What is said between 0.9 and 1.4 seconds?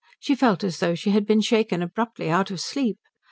she had